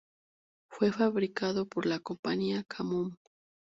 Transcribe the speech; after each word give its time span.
Fue 0.71 0.91
fabricado 0.91 1.67
por 1.67 1.85
la 1.85 1.99
compañía 1.99 2.63
Kamov. 2.63 3.13